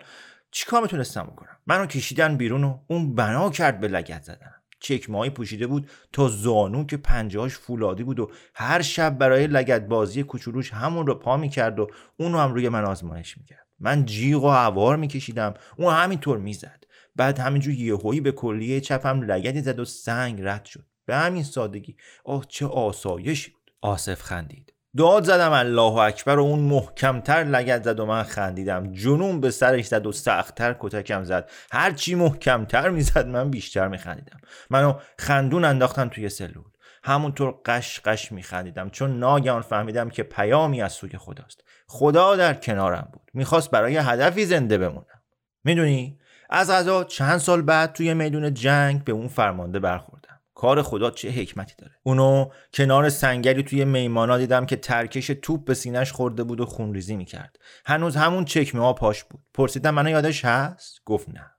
[0.51, 5.67] چیکار می‌تونستم بکنم؟ منو کشیدن بیرون و اون بنا کرد به لگت زدن چکمایی پوشیده
[5.67, 11.07] بود تا زانو که پنجهاش فولادی بود و هر شب برای لگت بازی کوچولوش همون
[11.07, 13.64] رو پا می‌کرد و اونو هم روی من آزمایش می‌کرد.
[13.85, 15.53] من جیغ و هوار میکشیدم.
[15.77, 16.83] اون همینطور می‌زد.
[17.15, 20.85] بعد همینجور یهویی به کلیه چپم لگتی زد و سنگ رد شد.
[21.05, 21.97] به همین سادگی.
[22.25, 23.71] آه چه آسایشی بود.
[23.81, 24.73] آصف خندید.
[24.97, 28.93] داد زدم الله اکبر و اون محکمتر لگت زد و من خندیدم.
[28.93, 31.49] جنون به سرش زد و سختتر کتکم زد.
[31.71, 34.39] هرچی محکمتر می‌زد من بیشتر میخندیدم.
[34.69, 36.65] منو خندون انداختن توی سلول.
[37.03, 38.89] همونطور قش قش میخندیدم.
[38.89, 41.63] چون ناگهان فهمیدم که پیامی از سوی خداست.
[41.87, 43.31] خدا در کنارم بود.
[43.33, 45.21] می‌خواست برای هدفی زنده بمونم.
[45.63, 46.19] می‌دونی؟
[46.49, 50.39] از غذا چند سال بعد توی میدون جنگ به اون فرمانده برخوردم.
[50.53, 55.73] کار خدا چه حکمتی داره؟ اونو کنار سنگری توی میمانا دیدم که ترکش توپ به
[55.73, 57.59] سینش خورده بود و خونریزی می‌کرد.
[57.85, 59.41] هنوز همون چکمه ها پاش بود.
[59.53, 61.51] پرسیدم منو یادش هست؟ گفت نه.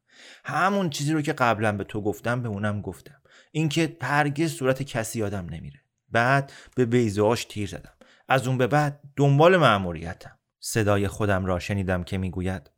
[0.45, 3.21] همون چیزی رو که قبلا به تو گفتم به اونم گفتم.
[3.53, 5.81] اینکه هرگز صورت کسی یادم نمیره.
[6.09, 7.96] بعد به بیزهاش تیر زدم.
[8.29, 10.39] از اون به بعد دنبال مأموریتم.
[10.61, 12.71] صدای خودم را شنیدم که می‌گوید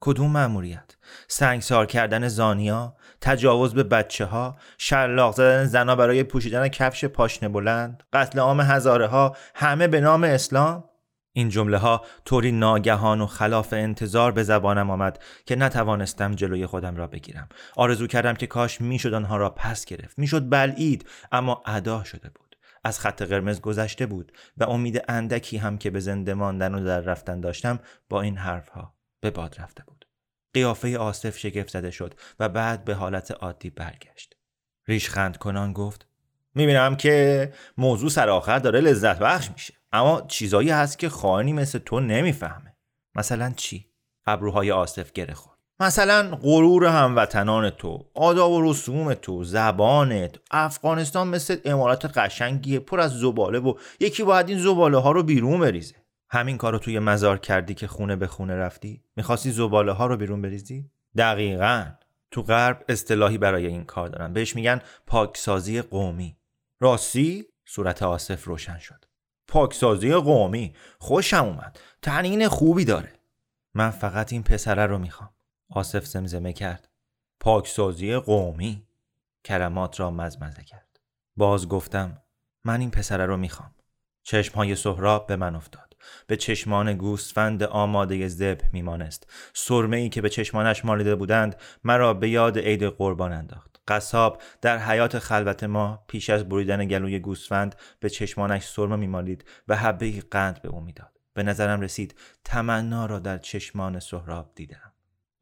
[0.00, 0.96] کدوم مأموریت؟
[1.28, 8.02] سنگسار کردن زانیا تجاوز به بچه ها شلاق زدن زنا برای پوشیدن کفش پاشنه بلند
[8.12, 10.84] قتل عام هزاره ها همه به نام اسلام؟
[11.32, 16.96] این جمله ها طوری ناگهان و خلاف انتظار به زبانم آمد که نتوانستم جلوی خودم
[16.96, 17.48] را بگیرم.
[17.76, 20.18] آرزو کردم که کاش می‌شد آنها را پس گرفت.
[20.18, 22.47] می‌شد بلعید اما ادا شده بود.
[22.88, 27.00] از خط قرمز گذشته بود و امید اندکی هم که به زنده ماندن و در
[27.00, 30.08] رفتن داشتم با این حرفها به باد رفته بود.
[30.54, 34.36] قیافه آصف شگفت زده شد و بعد به حالت عادی برگشت.
[34.86, 36.06] ریشخند کنان گفت
[36.54, 41.78] می‌بینم که موضوع سر آخر داره لذت بخش میشه اما چیزایی هست که خواهانی مثل
[41.78, 42.76] تو نمی‌فهمه.
[43.14, 43.92] مثلا چی؟
[44.26, 45.57] ابروهای آصف گره خورد.
[45.80, 50.36] مثلا غرور هموطنان تو آداب و رسوم تو زبانت.
[50.50, 55.60] افغانستان مثل امارات قشنگیه پر از زباله و یکی باید این زباله ها رو بیرون
[55.60, 55.94] بریزه.
[56.30, 60.16] همین کار رو توی مزار کردی که خونه به خونه رفتی؟ می‌خواستی زباله ها رو
[60.16, 61.86] بیرون بریزی؟ دقیقا.
[62.30, 64.32] تو غرب اصطلاحی برای این کار دارن.
[64.32, 66.36] بهش میگن پاکسازی قومی.
[66.80, 69.04] راستی؟ صورت آصف روشن شد.
[69.48, 70.74] پاکسازی قومی.
[70.98, 71.78] خوشم اومد.
[72.02, 73.12] تنین خوبی داره.
[73.74, 75.30] من فقط این پسره رو می‌خوام.
[75.70, 76.88] آصف زمزمه کرد.
[77.40, 78.86] پاکسازی قومی.
[79.44, 81.00] کرمات را مزمزه کرد.
[81.36, 82.22] باز گفتم
[82.64, 83.74] من این پسره رو می‌خوام.
[84.22, 85.96] چشمهای سهراب به من افتاد.
[86.26, 89.30] به چشمان گوسفند آماده زب میمانست.
[89.54, 93.80] سرمه ای که به چشمانش مالیده بودند مرا به یاد عید قربان انداخت.
[93.88, 99.76] قصاب در حیات خلوت ما پیش از بریدن گلوی گوسفند به چشمانش سرمه میمالید و
[99.76, 101.18] حبه قند به او می‌داد.
[101.34, 104.87] به نظرم رسید تمنا را در چشمان سهراب دیدم.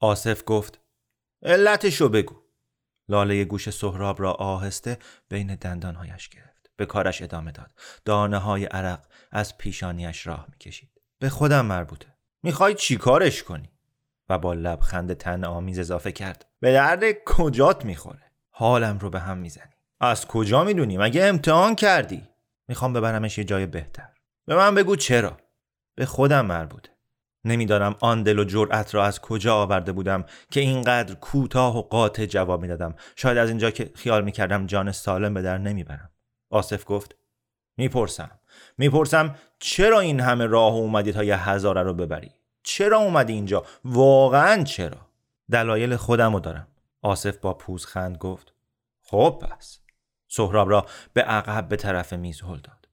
[0.01, 0.81] آصف گفت
[1.43, 2.43] علتشو بگو.
[3.09, 6.71] لاله گوش سهراب را آهسته بین دندانهایش گرفت.
[6.77, 7.73] به کارش ادامه داد.
[8.05, 11.01] دانه های عرق از پیشانیش راه می‌کشید.
[11.19, 12.17] به خودم مربوطه.
[12.43, 13.71] می‌خوای چی کارش کنی؟
[14.29, 16.47] و با لبخند تن آمیز اضافه کرد.
[16.61, 19.73] به درد کجات می‌خوره؟ حالم رو به هم می‌زنی.
[20.01, 22.29] از کجا می‌دونی؟ مگه امتحان کردی؟
[22.69, 24.09] می‌خوام ببرمش یه جای بهتر.
[24.47, 25.37] به من بگو چرا.
[25.95, 26.96] به خودم مربوطه.
[27.47, 32.27] نمی‌دانم آن دل و جرأت را از کجا آورده بودم که اینقدر کوتاه و قاطع
[32.27, 32.95] جواب می‌دادم.
[33.17, 36.11] شاید از اینجا که خیال می‌کردم جان سالم به در نمی‌برم.
[36.51, 37.17] آصف گفت
[37.77, 38.31] می‌پرسم.
[38.79, 42.31] می‌پرسم چرا این همه راه اومدی تا یه هزاره رو ببری؟
[42.63, 44.99] چرا اومدی اینجا؟ واقعا چرا؟
[45.51, 46.67] دلایل خودم رو دارم.
[47.03, 48.53] آصف با پوزخند گفت
[49.03, 49.79] خب پس.
[50.29, 52.86] سهراب را به عقب به طرف میز هل داد.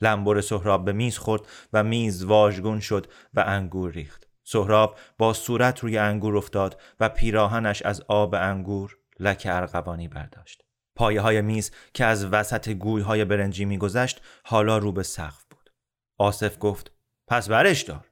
[0.00, 4.28] لنبر سهراب به میز خورد و میز واژگون شد و انگور ریخت.
[4.44, 10.62] سهراب با صورت روی انگور افتاد و پیراهنش از آب انگور لک ارغوانی برداشت.
[10.96, 15.70] پایه های میز که از وسط گوی های برنجی میگذشت حالا رو به سقف بود.
[16.18, 16.92] آصف گفت
[17.26, 18.08] پس برش دار.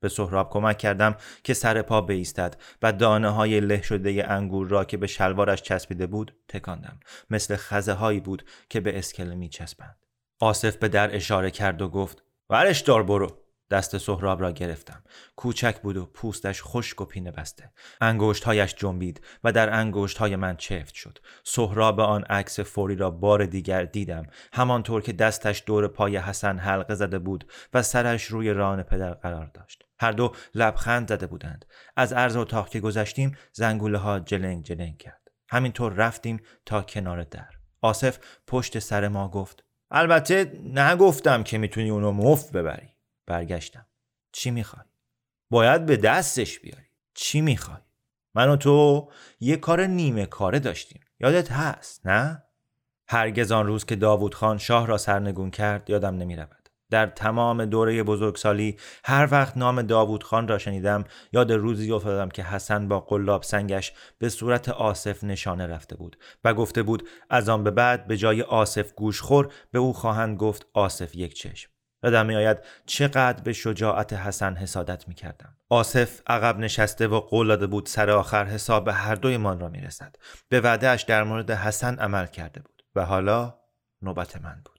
[0.00, 4.84] به سهراب کمک کردم که سر پا بیستد و دانه های له شده انگور را
[4.84, 7.00] که به شلوارش چسبیده بود تکاندم.
[7.30, 10.05] مثل خزه هایی بود که به اسکله می چسبند.
[10.40, 13.42] آصف به در اشاره کرد و گفت ورش دار برو.
[13.70, 15.02] دست سهراب را گرفتم.
[15.36, 17.72] کوچک بود و پوستش خشک و پینه بسته.
[18.00, 21.18] انگشتهایش جنبید و در انگشتهای من چفت شد.
[21.44, 24.26] سهراب آن عکس فوری را بار دیگر دیدم.
[24.52, 29.50] همانطور که دستش دور پای حسن حلقه زده بود و سرش روی ران پدر قرار
[29.54, 29.84] داشت.
[30.00, 31.64] هر دو لبخند زده بودند.
[31.96, 35.20] از عرض اتاق که گذشتیم زنگوله ها جلنگ جلنگ کرد.
[35.48, 37.50] همینطور رفتیم تا کنار در.
[37.82, 42.88] آصف پشت سر ما گفت البته نگفتم که می‌تونی اونو مفت ببری
[43.26, 43.86] برگشتم
[44.32, 44.84] چی می‌خوای؟
[45.50, 47.80] باید به دستش بیاری چی می‌خوای؟
[48.34, 49.08] من و تو
[49.40, 52.42] یه کار نیمه کاره داشتیم یادت هست نه؟
[53.08, 58.02] هرگز آن روز که داوود خان شاه را سرنگون کرد یادم نمی‌رود در تمام دوره
[58.02, 63.42] بزرگسالی هر وقت نام داوود خان را شنیدم یاد روزی افتادم که حسن با قلاب
[63.42, 68.16] سنگش به صورت آصف نشانه رفته بود و گفته بود از آن به بعد به
[68.16, 71.70] جای آصف گوشخور به او خواهند گفت آصف یک چشم
[72.06, 75.56] یادم آید چقدر به شجاعت حسن حسادت می کردم.
[75.68, 80.16] آصف عقب نشسته و قول داده بود سر آخر حساب هر دویمان را می رسد.
[80.48, 83.54] به وعدهش در مورد حسن عمل کرده بود و حالا
[84.02, 84.75] نوبت من بود.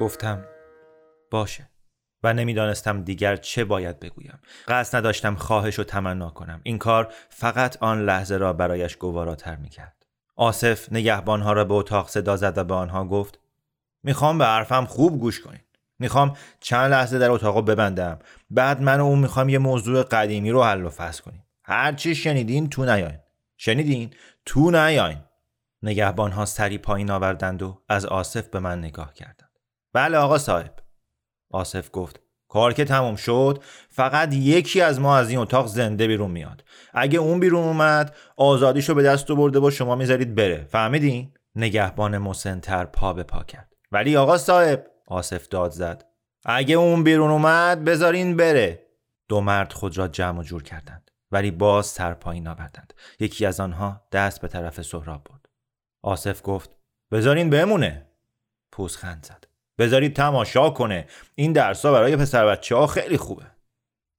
[0.00, 0.44] گفتم
[1.30, 1.70] باشه.
[2.22, 4.40] و نمی‌دانستم دیگر چه باید بگویم.
[4.68, 6.60] قصد نداشتم خواهش و تمنا کنم.
[6.62, 10.06] این کار فقط آن لحظه را برایش گواراتر می‌کرد.
[10.36, 13.41] آصف نگهبانها را به اتاق صدا زد و به آنها گفت
[14.02, 15.60] می‌خوام به حرفم خوب گوش کنین.
[15.98, 18.18] می‌خوام چند لحظه در اتاق ببندم.
[18.50, 21.44] بعد من و اون می‌خوام یه موضوع قدیمی رو حل و فصل کنیم.
[21.64, 23.18] هر چی شنیدین تو نیاین.
[23.56, 24.10] شنیدین؟
[24.46, 25.18] تو نیاین.
[25.82, 29.50] نگهبانها سری پایین آوردند و از آصف به من نگاه کردند.
[29.92, 30.74] بله آقا صاحب.
[31.50, 36.30] آصف گفت کار که تموم شد فقط یکی از ما از این اتاق زنده بیرون
[36.30, 36.64] میاد.
[36.94, 40.64] اگه اون بیرون اومد آزادیشو به دست برده با شما می‌ذارید بره.
[40.70, 43.71] فهمیدین؟ نگهبان مسنتر پا به پا کرد.
[43.92, 46.04] ولی آقا صاحب آصف داد زد.
[46.44, 48.86] اگه اون بیرون اومد بذارین بره.
[49.28, 52.94] دو مرد خود را جمع و جور کردند ولی باز سر پایین آوردند.
[53.20, 55.48] یکی از آنها دست به طرف سهراب برد.
[56.02, 56.70] آصف گفت
[57.12, 58.06] بذارین بمونه.
[58.72, 59.44] پوزخند زد.
[59.78, 61.06] بذارید تماشا کنه.
[61.34, 63.46] این درسا برای پسر بچه ها خیلی خوبه.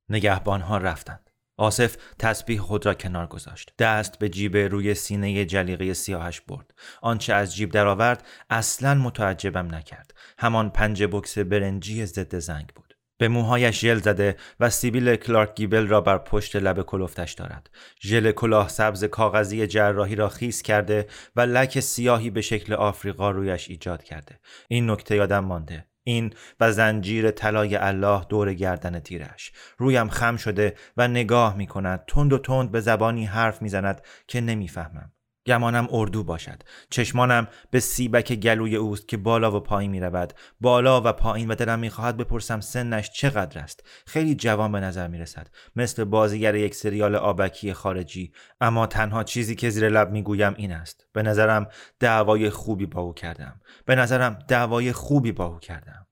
[0.10, 1.30] نگهبان ها رفتند.
[1.64, 3.74] آصف تسبیح خود را کنار گذاشت.
[3.80, 6.74] دست به جیب روی سینه جلیقه سیاهش برد.
[7.02, 10.14] آنچه از جیب درآورد اصلا متعجبم نکرد.
[10.38, 12.98] همان پنج بکس برنجی ضد زنگ بود.
[13.18, 17.70] به موهایش ژل زده و سیبیل کلارک گیبل را بر پشت لب کلفتش دارد.
[18.02, 23.70] ژل کلاه سبز کاغذی جراحی را خیس کرده و لک سیاهی به شکل آفریقا رویش
[23.70, 24.40] ایجاد کرده.
[24.68, 25.86] این نکته یادم مانده.
[26.04, 29.52] این و زنجیر طلای الله دور گردن تیرش.
[29.78, 34.02] رویم خم شده و نگاه می کند تند و تند به زبانی حرف می زند
[34.28, 35.12] که نمی‌فهمم.
[35.48, 36.64] گمانم اردو باشد.
[36.90, 41.56] چشمانم به سیبک گلوی اوست که بالا و پایین می رود بالا و پایین و
[41.56, 43.84] دلم می خواهد بپرسم سنش چقدر است.
[44.06, 48.34] خیلی جوان به نظر می رسد مثل بازیگر یک سریال آبکی خارجی.
[48.62, 51.06] اما تنها چیزی که زیر لب می گویم این است.
[51.14, 51.68] به نظرم
[52.00, 53.62] دعوای خوبی با او کردم.
[53.86, 56.03] به نظرم دعوای خوبی با او کردم.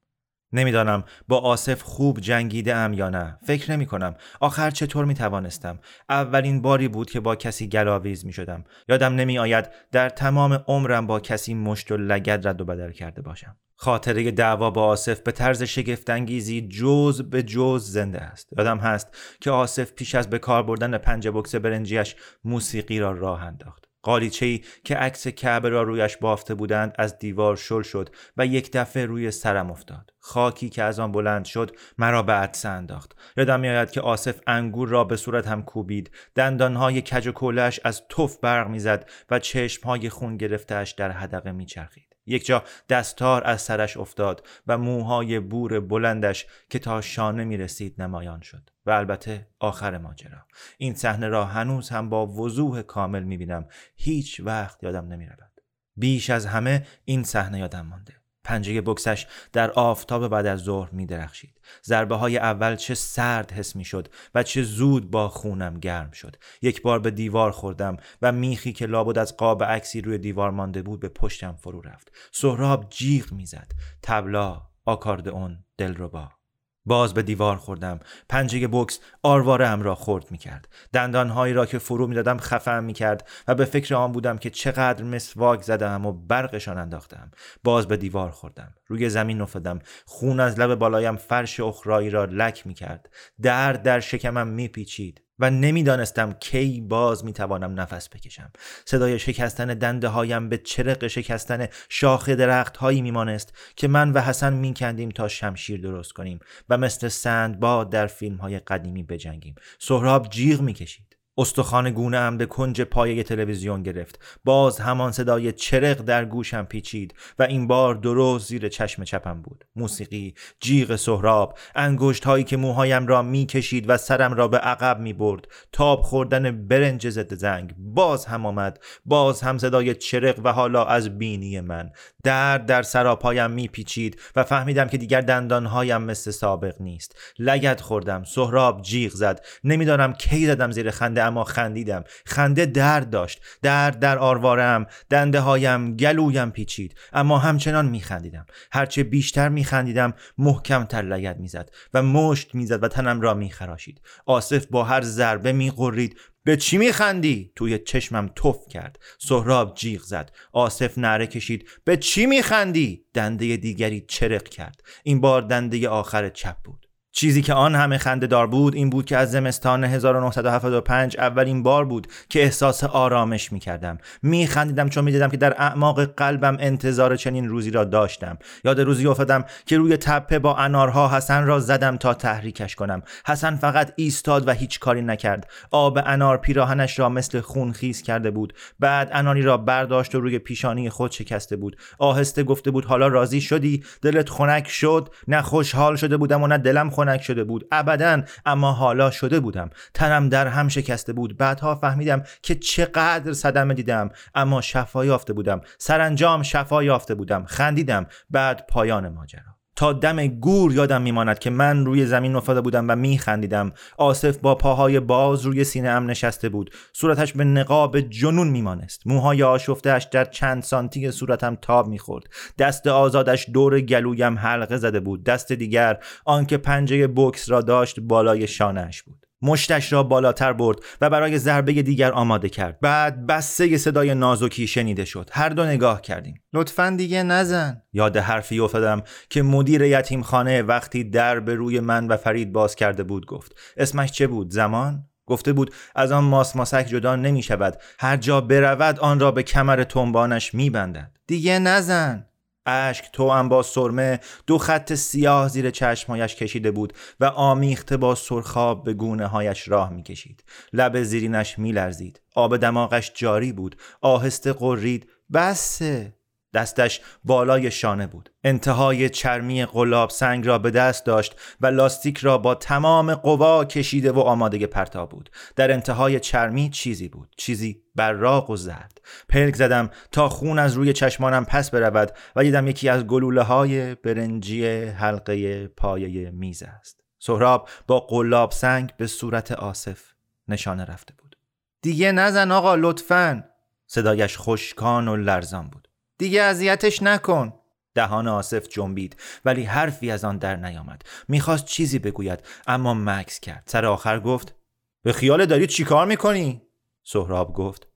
[0.54, 3.38] نمی‌دانم با آصف خوب جنگیده ام یا نه.
[3.48, 8.34] فکر نمی کنم آخر چطور می توانستم اولین باری بود که با کسی گلاویز می
[8.34, 12.92] شدم یادم نمی آید در تمام عمرم با کسی مشت و لگد رد و بدل
[12.92, 13.56] کرده باشم.
[13.76, 18.50] خاطره دعوا با آصف به طرز شگفتانگیزی جز به جز زنده است.
[18.58, 19.08] یادم هست
[19.42, 23.91] که آصف پیش از به کار بردن پنج بکس برنجیش موسیقی را راه انداخت.
[24.04, 29.06] قالیچه که عکس کعبه را رویش بافته بودند از دیوار شل شد و یک دفعه
[29.06, 30.14] روی سرم افتاد.
[30.20, 33.16] خاکی که از آن بلند شد مرا به عدسه انداخت.
[33.38, 36.12] یادم میآید که آصف انگور را به صورت هم کوبید.
[36.36, 42.16] دندانهای کج و کولش از توف برق می‌زد و چشمهای خون گرفتهش در حدقه میچرخید.
[42.26, 48.02] یک جا دستار از سرش افتاد و موهای بور بلندش که تا شانه می رسید
[48.02, 48.71] نمایان شد.
[48.86, 50.46] و البته آخر ماجرا
[50.78, 55.62] این صحنه را هنوز هم با وضوح کامل می بینم هیچ وقت یادم نمی رود.
[55.96, 61.06] بیش از همه این صحنه یادم مانده پنجه بکسش در آفتاب بعد از ظهر می
[61.06, 61.62] درخشید.
[61.86, 66.36] ضربه های اول چه سرد حس می شد و چه زود با خونم گرم شد.
[66.62, 70.82] یک بار به دیوار خوردم و میخی که لابد از قاب عکسی روی دیوار مانده
[70.82, 72.12] بود به پشتم فرو رفت.
[72.32, 73.72] سهراب جیغ می‌زد.
[74.04, 76.41] تبلا، آکاردئون، دلربا.
[76.86, 78.00] باز به دیوار خوردم.
[78.30, 82.84] پنجه بکس آرواره هم را خورد می کرد دندانهایی را که فرو می دادم خفم
[82.84, 87.32] می کرد و به فکر آن بودم که چقدر مسواک زدم و برقشان انداختم.
[87.64, 88.74] باز به دیوار خوردم.
[88.88, 89.80] روی زمین افتادم.
[90.06, 93.10] خون از لب بالایم فرش اخرایی را لک می کرد
[93.42, 98.52] درد در شکمم می پیچید و نمی‌دانستم کی باز می‌توانم نفس بکشم.
[98.86, 104.54] صدای شکستن دنده هایم به چرق شکستن شاخ درخت هایی میمانست که من و حسن
[104.54, 109.56] میکندیم تا شمشیر درست کنیم و مثل سندباد در فیلم های قدیمی بجنگیم.
[109.80, 111.11] سهراب جیغ می‌کشید.
[111.38, 114.20] استخوان گونه هم به کنج پایه تلویزیون گرفت.
[114.44, 119.66] باز همان صدای چرق در گوشم پیچید و این بار درست زیر چشم چپم بود.
[119.76, 125.14] موسیقی جیغ سهراب انگشت هایی که موهایم را می‌کشید و سرم را به عقب می
[125.14, 127.76] برد تاب خوردن برنج ضد زنگ.
[127.78, 128.80] باز هم آمد.
[129.06, 131.90] باز هم صدای چرق و حالا از بینی من.
[132.24, 137.16] درد در سراپایم میپیچید و فهمیدم که دیگر دندانهایم مثل سابق نیست.
[137.40, 138.24] لگت خوردم.
[138.24, 139.46] سهراب جیغ زد.
[139.64, 142.04] نمی‌دانم کی زدم زیر خنده اما خندیدم.
[142.26, 143.42] خنده درد داشت.
[143.62, 144.86] درد در آروارم.
[145.10, 146.96] دنده هایم گلویم پیچید.
[147.14, 148.46] اما همچنان میخندیدم.
[148.72, 154.02] هرچه بیشتر میخندیدم محکم تر لگت می‌زد و مشت می‌زد و تنم را میخراشید.
[154.26, 159.00] آصف با هر ضربه میقرید به چی میخندی؟ توی چشمم توف کرد.
[159.20, 160.32] سهراب جیغ زد.
[160.54, 161.70] آصف نره کشید.
[161.84, 164.82] به چی میخندی؟ دنده دیگری چرق کرد.
[165.04, 166.81] این بار دنده آخر چپ بود.
[167.14, 171.86] چیزی که آن همه خنده دار بود این بود که از زمستان 1975 اولین بار
[171.86, 176.58] بود که احساس آرامش می کردم می خندیدم چون می دیدم که در اعماق قلبم
[176.60, 178.38] انتظار چنین روزی را داشتم.
[178.64, 183.02] یاد روزی افتادم که روی تپه با انارها حسن را زدم تا تحریکش کنم.
[183.26, 185.48] حسن فقط ایستاد و هیچ کاری نکرد.
[185.72, 188.54] آب انار پیراهنش را مثل خون خیز کرده بود.
[188.80, 191.78] بعد اناری را برداشت و روی پیشانی خود شکسته بود.
[192.00, 196.58] آهسته گفته بود حالا راضی شدی؟ دلت خنک شد؟ نه خوشحال شده بودم و نه
[196.58, 196.90] دلم
[197.22, 197.68] شده بود.
[197.72, 199.70] ابدا اما حالا شده بودم.
[199.94, 201.38] تنم در هم شکسته بود.
[201.38, 204.10] بعدها فهمیدم که چقدر صدمه دیدم.
[204.36, 205.62] اما شفا یافته بودم.
[205.78, 207.46] سرانجام شفا یافته بودم.
[207.46, 208.06] خندیدم.
[208.30, 209.61] بعد پایان ماجرا.
[209.76, 213.72] تا دم گور یادم میماند که من روی زمین افتاده بودم و میخندیدم.
[213.98, 216.72] آصف با پاهای باز روی سینه ام نشسته بود.
[216.94, 219.02] صورتش به نقاب جنون میمانست.
[219.06, 222.24] موهای آشفتهاش در چند سانتی صورتم تاب می‌خورد.
[222.60, 225.24] دست آزادش دور گلویم حلقه زده بود.
[225.24, 229.21] دست دیگر آنکه پنجه بکس را داشت بالای شانهاش بود.
[229.42, 232.80] مشتش را بالاتر برد و برای ضربه دیگر آماده کرد.
[232.80, 235.30] بعد بسته صدای نازکی شنیده شد.
[235.34, 236.44] هر دو نگاه کردیم.
[236.54, 237.82] لطفا دیگه نزن.
[237.94, 242.76] یاد حرفی افتادم که مدیر یتیم خانه وقتی در به روی من و فرید باز
[242.76, 243.56] کرده بود گفت.
[243.78, 248.42] اسمش چه بود؟ زمان؟ گفته بود از آن ماس ماسک جدا نمی شود هر جا
[248.42, 252.26] برود آن را به کمر تنبانش می بندد دیگه نزن.
[252.66, 254.20] اشک تو هم با سرمه.
[254.48, 259.94] دو خط سیاه زیر چشمهایش کشیده بود و آمیخته با سرخاب به گونه هایش راه
[259.94, 260.44] می‌کشید.
[260.74, 262.22] لب زیرینش میلرزید.
[262.36, 263.76] آب دماغش جاری بود.
[264.02, 266.21] آهسته قرید بسه.
[266.54, 268.32] دستش بالای شانه بود.
[268.44, 274.12] انتهای چرمی قلاب سنگ را به دست داشت و لاستیک را با تمام قوا کشیده
[274.12, 275.30] و آماده پرتا بود.
[275.56, 277.30] در انتهای چرمی چیزی بود.
[277.38, 279.02] چیزی براق و زرد.
[279.30, 283.96] پلک زدم تا خون از روی چشمانم پس برود و دیدم یکی از گلوله های
[283.96, 287.02] برنجی حلقه پایه میز است.
[287.20, 290.02] سهراب با قلاب سنگ به صورت آصف
[290.48, 291.38] نشانه رفته بود.
[291.82, 293.44] دیگه نزن آقا لطفا.
[293.88, 295.88] صدایش خشکان و لرزان بود.
[296.22, 297.54] دیگه اذیتش نکن.
[297.96, 299.16] دهان آصف جنبید
[299.46, 301.02] ولی حرفی از آن در نیامد.
[301.28, 303.64] می‌خواست چیزی بگوید اما مکس کرد.
[303.66, 304.56] سر آخر گفت
[305.04, 306.62] به خیال داری چیکار می‌کنی؟
[307.04, 307.88] سهراب گفت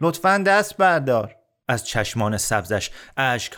[0.00, 1.36] لطفا دست بردار.
[1.68, 2.90] از چشمان سبزش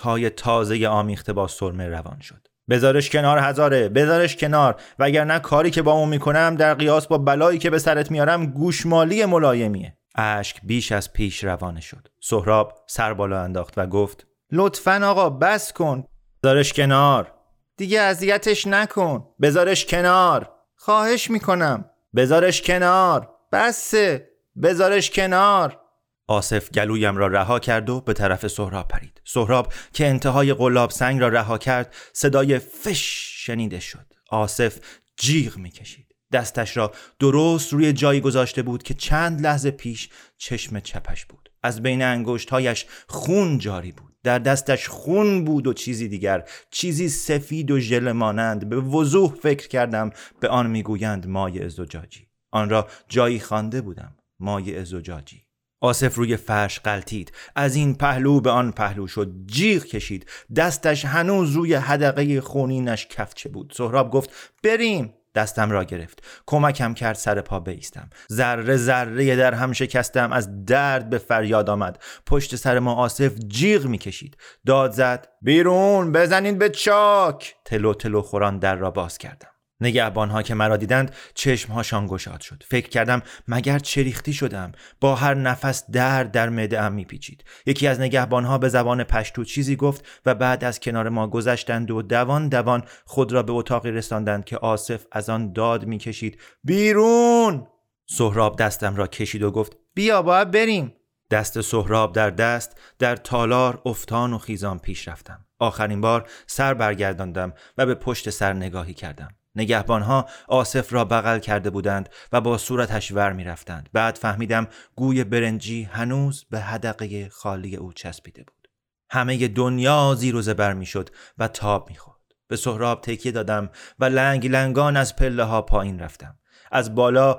[0.01, 2.49] های تازه آمیخته با سرمه روان شد.
[2.71, 4.81] بذارش کنار هزاره بذارش کنار.
[4.99, 9.25] وگرنه کاری که با اون می‌کنم در قیاس با بلایی که به سرت میارم گوشمالی
[9.25, 9.97] ملایمیه.
[10.17, 12.09] اشک بیش از پیش روانه شد.
[12.21, 16.05] سهراب سر بالا انداخت و گفت لطفا آقا بس کن.
[16.43, 17.33] بذارش کنار.
[17.77, 19.29] دیگه اذیتش نکن.
[19.43, 20.53] بذارش کنار.
[20.77, 21.91] خواهش می‌کنم.
[22.17, 23.31] بذارش کنار.
[23.53, 24.31] بسه.
[24.63, 25.81] بذارش کنار.
[26.29, 29.21] آصف گلویم را رها کرد و به طرف سهراب پرید.
[29.25, 34.07] سهراب که انتهای قلاب سنگ را رها کرد صدای فش شنیده شد.
[34.31, 34.79] آصف
[35.17, 36.06] جیغ می‌کشید.
[36.33, 41.51] دستش را درست روی جایی گذاشته بود که چند لحظه پیش چشم چپش بود.
[41.63, 44.13] از بین انگشتهایش خون جاری بود.
[44.23, 46.49] در دستش خون بود و چیزی دیگر.
[46.71, 48.69] چیزی سفید و ژله مانند.
[48.69, 50.11] به وضوح فکر کردم.
[50.41, 52.27] به آن می‌گویند مایع زجاجی.
[52.53, 54.17] آن را جایی خوانده بودم.
[54.41, 55.43] مایع زجاجی.
[55.81, 57.33] آصف روی فرش قلتید.
[57.57, 59.33] از این پهلو به آن پهلو شد.
[59.47, 60.27] جیغ کشید.
[60.57, 63.73] دستش هنوز روی حدقه خونینش کفچه بود.
[63.77, 64.31] سهراب گفت
[64.63, 65.15] بریم.
[65.37, 66.23] دستم را گرفت.
[66.47, 68.11] کمکم کرد سر پا بیستم.
[68.33, 70.33] ذره ذره در هم شکستم.
[70.33, 72.03] از درد به فریاد آمد.
[72.27, 74.37] پشت سر ما آصف جیغ می‌کشید.
[74.67, 77.55] داد زد بیرون بزنین به چاک.
[77.65, 79.56] تلو تلو خوران در را باز کردم.
[79.81, 82.63] نگهبانها که مرا دیدند چشمهاشان گشاد شد.
[82.69, 84.73] فکر کردم مگر چریختی شدم.
[85.01, 87.45] با هر نفس درد در معده ام میپیچید.
[87.67, 92.03] یکی از نگهبانها به زبان پشتو چیزی گفت و بعد از کنار ما گذشتند و
[92.03, 96.41] دوان دوان خود را به اتاقی رساندند که آصف از آن داد می‌کشید.
[96.65, 97.67] بیرون!
[98.09, 100.93] سهراب دستم را کشید و گفت بیا باید بریم.
[101.31, 105.45] دست سهراب در دست در تالار افتان و خیزان پیش رفتم.
[105.59, 109.29] آخرین بار سر برگرداندم و به پشت سر نگاهی کردم.
[109.57, 113.89] نگهبانها آصف را بغل کرده بودند و با صورتش ور می رفتند.
[113.93, 118.69] بعد فهمیدم گوی برنجی هنوز به حدقه خالی او چسبیده بود.
[119.11, 122.17] همه دنیا زیر و زبر می شد و تاب می خورد.
[122.49, 126.39] به سهراب تکیه دادم و لنگ لنگان از پله ها پایین رفتم.
[126.73, 127.39] از بالا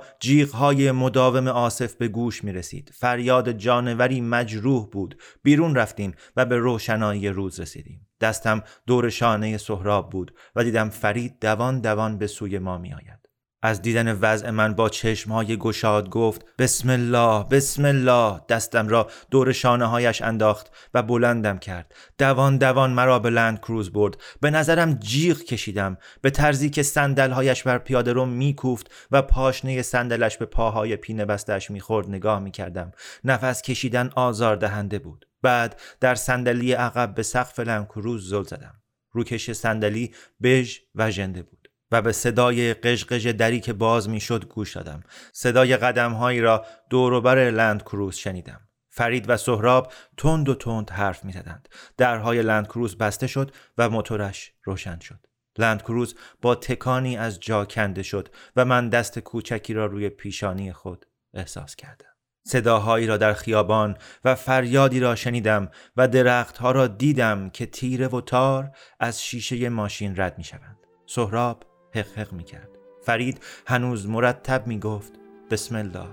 [0.54, 2.90] های مداوم آصف به گوش می رسید.
[2.94, 5.18] فریاد جانوری مجروح بود.
[5.42, 8.06] بیرون رفتیم و به روشنایی روز رسیدیم.
[8.20, 13.27] دستم دور شانه سهراب بود و دیدم فرید دوان دوان به سوی ما می آید.
[13.62, 18.40] از دیدن وضع من با چشمهای گشاد گفت بسم الله بسم الله.
[18.48, 21.94] دستم را دور شانه هایش انداخت و بلندم کرد.
[22.18, 24.16] دوان دوان مرا به لند کروز برد.
[24.40, 25.96] به نظرم جیغ کشیدم.
[26.22, 26.82] به طرزی که
[27.18, 32.92] هایش بر پیاده رو میکوفت و پاشنه صندلش به پاهای پینه بستش می‌خورد نگاه می‌کردم.
[33.24, 35.28] نفس کشیدن آزار دهنده بود.
[35.42, 38.74] بعد در صندلی عقب به سقف لنکروز زل زدم.
[39.12, 41.57] روکش صندلی بژ و ژنده بود.
[41.92, 45.02] و به صدای قژقژ دری که باز می‌شد گوش دادم.
[45.32, 48.60] صدای قدمهایی را دوروبر لند کروز شنیدم.
[48.90, 51.68] فرید و سهراب تند و تند حرف می‌زدند.
[51.96, 55.26] درهای لند کروز بسته شد و موتورش روشن شد.
[55.58, 60.72] لند کروز با تکانی از جا کنده شد و من دست کوچکی را روی پیشانی
[60.72, 62.08] خود احساس کردم.
[62.46, 68.20] صداهایی را در خیابان و فریادی را شنیدم و درختها را دیدم که تیره و
[68.20, 68.70] تار
[69.00, 70.78] از شیشه ماشین رد می شوند.
[71.06, 72.68] سهراب حق حق می کرد.
[73.02, 75.12] فرید هنوز مرتب می گفت
[75.50, 76.08] بسم الله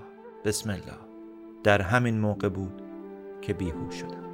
[0.46, 1.00] بسم الله.
[1.64, 2.82] در همین موقع بود
[3.42, 4.26] که بیهوش شدم.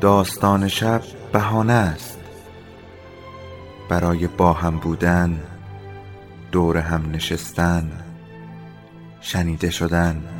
[0.00, 2.20] داستان شب بهانه است.
[3.88, 5.40] برای با هم بودن
[6.52, 7.90] دور هم نشستن
[9.20, 10.39] شنیده شدن.